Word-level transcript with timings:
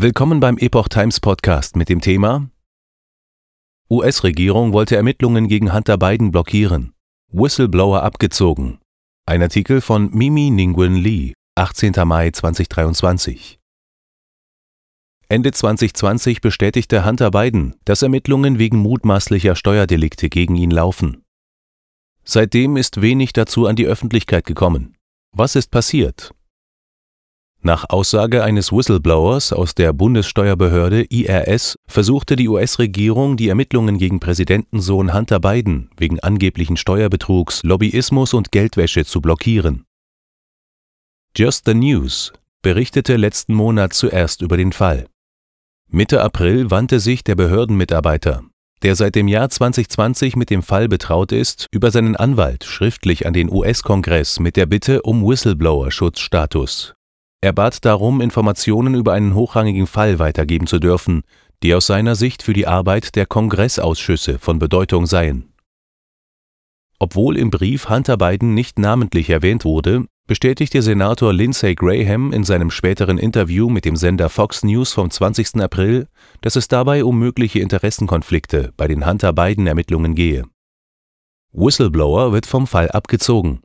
Willkommen 0.00 0.38
beim 0.38 0.58
Epoch 0.58 0.86
Times 0.86 1.18
Podcast 1.18 1.74
mit 1.74 1.88
dem 1.88 2.00
Thema 2.00 2.48
US-Regierung 3.90 4.72
wollte 4.72 4.94
Ermittlungen 4.94 5.48
gegen 5.48 5.72
Hunter 5.72 5.98
Biden 5.98 6.30
blockieren. 6.30 6.92
Whistleblower 7.32 8.04
abgezogen. 8.04 8.78
Ein 9.26 9.42
Artikel 9.42 9.80
von 9.80 10.14
Mimi 10.14 10.50
Ningwen 10.50 10.94
Lee, 10.94 11.32
18. 11.56 11.94
Mai 12.06 12.30
2023. 12.30 13.58
Ende 15.28 15.50
2020 15.50 16.42
bestätigte 16.42 17.04
Hunter 17.04 17.32
Biden, 17.32 17.74
dass 17.84 18.02
Ermittlungen 18.02 18.60
wegen 18.60 18.78
mutmaßlicher 18.78 19.56
Steuerdelikte 19.56 20.28
gegen 20.28 20.54
ihn 20.54 20.70
laufen. 20.70 21.24
Seitdem 22.22 22.76
ist 22.76 23.02
wenig 23.02 23.32
dazu 23.32 23.66
an 23.66 23.74
die 23.74 23.86
Öffentlichkeit 23.86 24.46
gekommen. 24.46 24.96
Was 25.32 25.56
ist 25.56 25.72
passiert? 25.72 26.32
Nach 27.68 27.84
Aussage 27.90 28.42
eines 28.42 28.72
Whistleblowers 28.72 29.52
aus 29.52 29.74
der 29.74 29.92
Bundessteuerbehörde 29.92 31.04
IRS 31.10 31.76
versuchte 31.86 32.34
die 32.34 32.48
US-Regierung, 32.48 33.36
die 33.36 33.50
Ermittlungen 33.50 33.98
gegen 33.98 34.20
Präsidentensohn 34.20 35.12
Hunter 35.12 35.38
Biden 35.38 35.90
wegen 35.98 36.18
angeblichen 36.18 36.78
Steuerbetrugs, 36.78 37.62
Lobbyismus 37.64 38.32
und 38.32 38.52
Geldwäsche 38.52 39.04
zu 39.04 39.20
blockieren. 39.20 39.84
Just 41.36 41.66
the 41.66 41.74
News 41.74 42.32
berichtete 42.62 43.16
letzten 43.16 43.52
Monat 43.52 43.92
zuerst 43.92 44.40
über 44.40 44.56
den 44.56 44.72
Fall. 44.72 45.04
Mitte 45.90 46.22
April 46.22 46.70
wandte 46.70 47.00
sich 47.00 47.22
der 47.22 47.34
Behördenmitarbeiter, 47.34 48.44
der 48.80 48.96
seit 48.96 49.14
dem 49.14 49.28
Jahr 49.28 49.50
2020 49.50 50.36
mit 50.36 50.48
dem 50.48 50.62
Fall 50.62 50.88
betraut 50.88 51.32
ist, 51.32 51.66
über 51.70 51.90
seinen 51.90 52.16
Anwalt 52.16 52.64
schriftlich 52.64 53.26
an 53.26 53.34
den 53.34 53.52
US-Kongress 53.52 54.40
mit 54.40 54.56
der 54.56 54.64
Bitte 54.64 55.02
um 55.02 55.22
Whistleblower-Schutzstatus 55.22 56.94
er 57.40 57.52
bat 57.52 57.84
darum, 57.84 58.20
Informationen 58.20 58.94
über 58.94 59.12
einen 59.12 59.34
hochrangigen 59.34 59.86
Fall 59.86 60.18
weitergeben 60.18 60.66
zu 60.66 60.78
dürfen, 60.78 61.22
die 61.62 61.74
aus 61.74 61.86
seiner 61.86 62.14
Sicht 62.14 62.42
für 62.42 62.52
die 62.52 62.66
Arbeit 62.66 63.14
der 63.14 63.26
Kongressausschüsse 63.26 64.38
von 64.38 64.58
Bedeutung 64.58 65.06
seien. 65.06 65.52
Obwohl 66.98 67.36
im 67.36 67.50
Brief 67.50 67.88
Hunter 67.88 68.16
Biden 68.16 68.54
nicht 68.54 68.78
namentlich 68.78 69.30
erwähnt 69.30 69.64
wurde, 69.64 70.06
bestätigte 70.26 70.82
Senator 70.82 71.32
Lindsey 71.32 71.74
Graham 71.74 72.32
in 72.32 72.42
seinem 72.44 72.70
späteren 72.70 73.18
Interview 73.18 73.70
mit 73.70 73.84
dem 73.84 73.96
Sender 73.96 74.28
Fox 74.28 74.64
News 74.64 74.92
vom 74.92 75.10
20. 75.10 75.56
April, 75.62 76.08
dass 76.40 76.56
es 76.56 76.66
dabei 76.66 77.04
um 77.04 77.18
mögliche 77.18 77.60
Interessenkonflikte 77.60 78.72
bei 78.76 78.88
den 78.88 79.06
Hunter 79.06 79.32
Biden 79.32 79.66
Ermittlungen 79.66 80.14
gehe. 80.14 80.44
Whistleblower 81.52 82.32
wird 82.32 82.46
vom 82.46 82.66
Fall 82.66 82.90
abgezogen. 82.90 83.60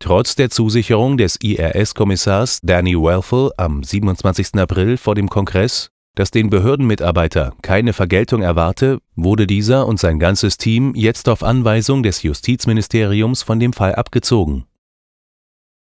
Trotz 0.00 0.36
der 0.36 0.48
Zusicherung 0.48 1.18
des 1.18 1.40
IRS-Kommissars 1.42 2.60
Danny 2.62 2.94
Welfel 2.94 3.50
am 3.56 3.82
27. 3.82 4.54
April 4.54 4.96
vor 4.96 5.16
dem 5.16 5.28
Kongress, 5.28 5.90
dass 6.14 6.30
den 6.30 6.50
Behördenmitarbeiter 6.50 7.54
keine 7.62 7.92
Vergeltung 7.92 8.42
erwarte, 8.42 8.98
wurde 9.16 9.48
dieser 9.48 9.88
und 9.88 9.98
sein 9.98 10.20
ganzes 10.20 10.56
Team 10.56 10.94
jetzt 10.94 11.28
auf 11.28 11.42
Anweisung 11.42 12.04
des 12.04 12.22
Justizministeriums 12.22 13.42
von 13.42 13.58
dem 13.58 13.72
Fall 13.72 13.96
abgezogen. 13.96 14.66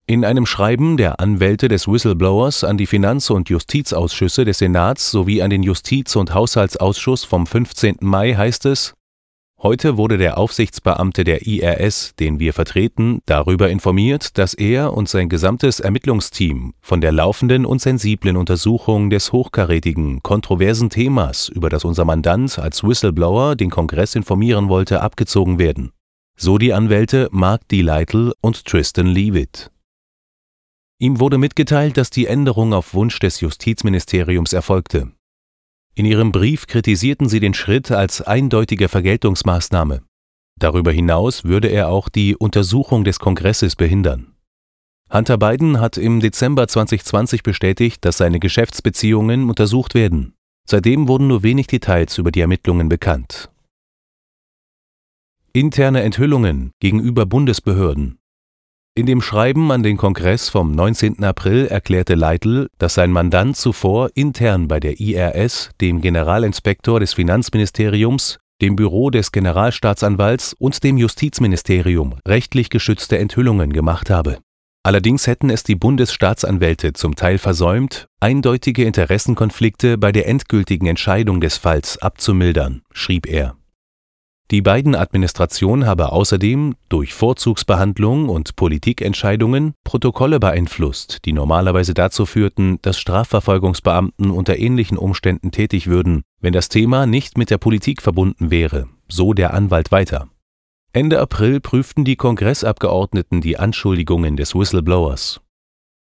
In 0.07 0.25
einem 0.25 0.45
Schreiben 0.45 0.97
der 0.97 1.21
Anwälte 1.21 1.69
des 1.69 1.87
Whistleblowers 1.87 2.65
an 2.65 2.79
die 2.79 2.87
Finanz- 2.87 3.31
und 3.31 3.49
Justizausschüsse 3.49 4.45
des 4.45 4.59
Senats 4.59 5.13
sowie 5.13 5.41
an 5.41 5.51
den 5.51 5.63
Justiz- 5.63 6.17
und 6.17 6.35
Haushaltsausschuss 6.35 7.23
vom 7.23 7.47
15. 7.47 7.99
Mai 8.01 8.35
heißt 8.35 8.67
es, 8.67 8.95
Heute 9.63 9.99
wurde 9.99 10.17
der 10.17 10.39
Aufsichtsbeamte 10.39 11.23
der 11.23 11.47
IRS, 11.47 12.15
den 12.19 12.41
wir 12.41 12.55
vertreten, 12.55 13.21
darüber 13.27 13.69
informiert, 13.69 14.39
dass 14.39 14.55
er 14.55 14.95
und 14.95 15.07
sein 15.07 15.29
gesamtes 15.29 15.81
Ermittlungsteam 15.81 16.73
von 16.81 17.03
der 17.03 17.13
laufenden 17.13 17.67
und 17.67 17.83
sensiblen 17.83 18.39
Untersuchung 18.39 19.11
des 19.11 19.33
hochkarätigen, 19.33 20.23
kontroversen 20.23 20.89
Themas, 20.89 21.51
über 21.51 21.69
das 21.69 21.85
unser 21.85 22.07
Mandant 22.07 22.59
als 22.59 22.83
Whistleblower 22.83 23.55
den 23.55 23.69
Kongress 23.69 24.15
informieren 24.15 24.71
wollte, 24.71 25.03
abgezogen 25.03 25.59
werden. 25.59 25.93
So 26.39 26.57
die 26.57 26.73
Anwälte 26.73 27.29
Mark 27.31 27.69
D. 27.69 27.83
Lytle 27.83 28.33
und 28.41 28.65
Tristan 28.65 29.09
Leavitt. 29.09 29.71
Ihm 30.99 31.21
wurde 31.21 31.37
mitgeteilt, 31.37 31.99
dass 31.99 32.09
die 32.09 32.27
Änderung 32.27 32.73
auf 32.73 32.95
Wunsch 32.95 33.19
des 33.19 33.43
Justizministeriums 33.43 34.55
erfolgte. 34.55 35.13
In 35.95 36.07
ihrem 36.07 36.33
Brief 36.33 36.67
kritisierten 36.67 37.29
sie 37.29 37.41
den 37.41 37.55
Schritt 37.55 37.91
als 37.91 38.23
eindeutige 38.23 38.89
Vergeltungsmaßnahme. 38.89 40.03
Darüber 40.59 40.93
hinaus 40.93 41.45
würde 41.45 41.69
er 41.69 41.89
auch 41.89 42.09
die 42.09 42.37
Untersuchung 42.37 43.05
des 43.05 43.19
Kongresses 43.19 43.77
behindern. 43.77 44.35
Hunter 45.13 45.39
Biden 45.39 45.81
hat 45.81 45.97
im 45.97 46.21
Dezember 46.21 46.69
2020 46.69 47.43
bestätigt, 47.43 48.05
dass 48.05 48.19
seine 48.19 48.39
Geschäftsbeziehungen 48.39 49.49
untersucht 49.49 49.95
werden. 49.95 50.35
Seitdem 50.69 51.09
wurden 51.09 51.27
nur 51.27 51.43
wenig 51.43 51.67
Details 51.67 52.19
über 52.19 52.31
die 52.31 52.41
Ermittlungen 52.41 52.89
bekannt. 52.89 53.51
Interne 55.53 56.03
Enthüllungen 56.03 56.71
gegenüber 56.79 57.27
Bundesbehörden 57.27 58.21
in 59.01 59.07
dem 59.07 59.23
Schreiben 59.23 59.73
an 59.73 59.83
den 59.83 59.97
Kongress 59.97 60.51
vom 60.51 60.73
19. 60.73 61.25
April 61.25 61.67
erklärte 61.67 62.15
Leitl, 62.15 62.69
dass 62.77 62.95
sein 62.95 63.11
Mandant 63.11 63.57
zuvor 63.57 64.11
intern 64.15 64.69
bei 64.69 64.79
der 64.79 65.01
IRS, 65.01 65.71
dem 65.81 66.03
Generalinspektor 66.03 67.01
des 67.01 67.15
Finanzministeriums, 67.15 68.39
dem 68.61 68.77
Büro 68.77 69.09
des 69.09 69.33
Generalstaatsanwalts 69.33 70.53
und 70.53 70.85
dem 70.85 70.99
Justizministerium 70.99 72.17
rechtlich 72.29 72.69
geschützte 72.69 73.17
Enthüllungen 73.17 73.73
gemacht 73.73 74.11
habe. 74.11 74.39
Allerdings 74.83 75.27
hätten 75.27 75.49
es 75.49 75.63
die 75.63 75.77
Bundesstaatsanwälte 75.77 76.93
zum 76.93 77.17
Teil 77.17 77.39
versäumt, 77.39 78.07
eindeutige 78.21 78.85
Interessenkonflikte 78.85 79.97
bei 79.97 80.13
der 80.13 80.29
endgültigen 80.29 80.87
Entscheidung 80.87 81.41
des 81.41 81.57
Falls 81.57 81.97
abzumildern, 81.97 82.83
schrieb 82.93 83.27
er 83.27 83.57
die 84.51 84.63
Biden-Administration 84.63 85.87
habe 85.87 86.11
außerdem 86.11 86.75
durch 86.89 87.15
Vorzugsbehandlung 87.15 88.29
und 88.29 88.57
Politikentscheidungen 88.57 89.75
Protokolle 89.85 90.41
beeinflusst, 90.41 91.25
die 91.25 91.33
normalerweise 91.33 91.95
dazu 91.95 92.27
führten, 92.27 92.79
dass 92.83 92.99
Strafverfolgungsbeamten 92.99 94.33
unter 94.33 94.59
ähnlichen 94.59 94.99
Umständen 94.99 95.53
tätig 95.53 95.87
würden, 95.87 96.23
wenn 96.41 96.53
das 96.53 96.69
Thema 96.69 97.07
nicht 97.07 97.39
mit 97.39 97.51
der 97.51 97.59
Politik 97.59 98.03
verbunden 98.03 98.51
wäre, 98.51 98.89
so 99.09 99.35
der 99.35 99.55
Anwalt 99.55 99.93
weiter. 99.93 100.29
Ende 100.93 101.21
April 101.21 101.61
prüften 101.61 102.05
die 102.05 102.17
Kongressabgeordneten 102.17 103.41
die 103.41 103.57
Anschuldigungen 103.57 104.37
des 104.37 104.57
Whistleblowers. 104.57 105.41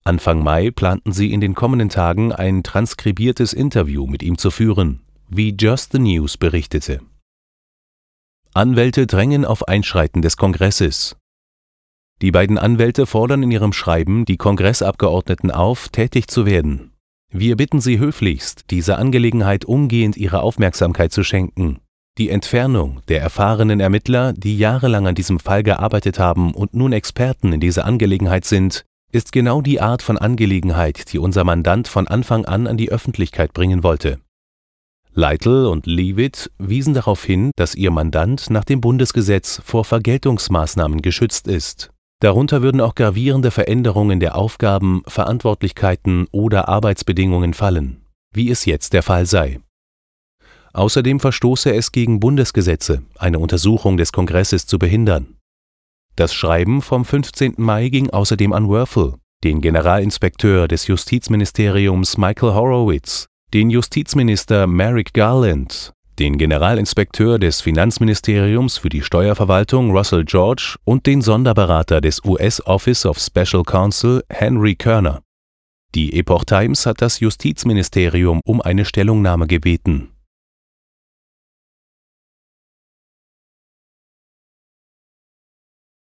Anfang 0.03 0.41
Mai 0.43 0.71
planten 0.71 1.11
sie 1.11 1.31
in 1.31 1.41
den 1.41 1.53
kommenden 1.53 1.89
Tagen 1.89 2.31
ein 2.31 2.63
transkribiertes 2.63 3.53
Interview 3.53 4.07
mit 4.07 4.23
ihm 4.23 4.39
zu 4.39 4.49
führen, 4.49 5.01
wie 5.29 5.55
Just 5.55 5.91
the 5.91 5.99
News 5.99 6.37
berichtete 6.37 7.01
Anwälte 8.53 9.07
drängen 9.07 9.45
auf 9.45 9.69
Einschreiten 9.69 10.21
des 10.21 10.35
Kongresses. 10.35 11.15
Die 12.21 12.31
beiden 12.31 12.57
Anwälte 12.57 13.05
fordern 13.05 13.43
in 13.43 13.51
ihrem 13.51 13.71
Schreiben 13.71 14.25
die 14.25 14.35
Kongressabgeordneten 14.35 15.51
auf, 15.51 15.87
tätig 15.87 16.27
zu 16.27 16.45
werden. 16.45 16.91
Wir 17.31 17.55
bitten 17.55 17.79
Sie 17.79 17.97
höflichst, 17.97 18.69
dieser 18.69 18.99
Angelegenheit 18.99 19.63
umgehend 19.63 20.17
Ihre 20.17 20.41
Aufmerksamkeit 20.41 21.13
zu 21.13 21.23
schenken. 21.23 21.79
Die 22.17 22.29
Entfernung 22.29 22.99
der 23.07 23.21
erfahrenen 23.21 23.79
Ermittler, 23.79 24.33
die 24.33 24.57
jahrelang 24.57 25.07
an 25.07 25.15
diesem 25.15 25.39
Fall 25.39 25.63
gearbeitet 25.63 26.19
haben 26.19 26.53
und 26.53 26.73
nun 26.73 26.91
Experten 26.91 27.53
in 27.53 27.61
dieser 27.61 27.85
Angelegenheit 27.85 28.43
sind, 28.43 28.83
ist 29.13 29.31
genau 29.31 29.61
die 29.61 29.79
Art 29.79 30.01
von 30.01 30.17
Angelegenheit, 30.17 31.13
die 31.13 31.19
unser 31.19 31.45
Mandant 31.45 31.87
von 31.87 32.05
Anfang 32.05 32.43
an 32.43 32.67
an 32.67 32.75
die 32.75 32.91
Öffentlichkeit 32.91 33.53
bringen 33.53 33.81
wollte. 33.81 34.19
Leitl 35.13 35.65
und 35.65 35.87
Leavitt 35.87 36.51
wiesen 36.57 36.93
darauf 36.93 37.23
hin, 37.23 37.51
dass 37.57 37.75
ihr 37.75 37.91
Mandant 37.91 38.49
nach 38.49 38.63
dem 38.63 38.79
Bundesgesetz 38.79 39.61
vor 39.63 39.83
Vergeltungsmaßnahmen 39.83 41.01
geschützt 41.01 41.47
ist. 41.47 41.91
Darunter 42.21 42.61
würden 42.61 42.79
auch 42.79 42.95
gravierende 42.95 43.51
Veränderungen 43.51 44.21
der 44.21 44.35
Aufgaben, 44.35 45.01
Verantwortlichkeiten 45.07 46.27
oder 46.31 46.69
Arbeitsbedingungen 46.69 47.53
fallen, 47.53 48.05
wie 48.33 48.49
es 48.49 48.65
jetzt 48.65 48.93
der 48.93 49.03
Fall 49.03 49.25
sei. 49.25 49.59
Außerdem 50.71 51.19
verstoße 51.19 51.73
es 51.73 51.91
gegen 51.91 52.21
Bundesgesetze, 52.21 53.03
eine 53.17 53.39
Untersuchung 53.39 53.97
des 53.97 54.13
Kongresses 54.13 54.65
zu 54.65 54.79
behindern. 54.79 55.35
Das 56.15 56.33
Schreiben 56.33 56.81
vom 56.81 57.03
15. 57.03 57.55
Mai 57.57 57.89
ging 57.89 58.09
außerdem 58.11 58.53
an 58.53 58.69
Werfel, 58.69 59.15
den 59.43 59.59
Generalinspekteur 59.59 60.69
des 60.69 60.87
Justizministeriums 60.87 62.17
Michael 62.17 62.53
Horowitz, 62.53 63.27
den 63.53 63.69
Justizminister 63.69 64.65
Merrick 64.65 65.13
Garland, 65.13 65.93
den 66.19 66.37
Generalinspekteur 66.37 67.37
des 67.37 67.59
Finanzministeriums 67.59 68.77
für 68.77 68.87
die 68.87 69.01
Steuerverwaltung 69.01 69.91
Russell 69.91 70.23
George 70.23 70.77
und 70.85 71.05
den 71.05 71.21
Sonderberater 71.21 71.99
des 71.99 72.23
US 72.23 72.65
Office 72.65 73.05
of 73.05 73.19
Special 73.19 73.63
Counsel 73.63 74.23
Henry 74.29 74.75
Kerner. 74.75 75.21
Die 75.95 76.17
Epoch 76.17 76.45
Times 76.45 76.85
hat 76.85 77.01
das 77.01 77.19
Justizministerium 77.19 78.39
um 78.45 78.61
eine 78.61 78.85
Stellungnahme 78.85 79.47
gebeten 79.47 80.11